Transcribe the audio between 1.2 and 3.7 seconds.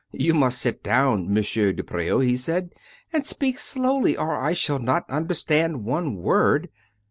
M. de Preau," he said," and speak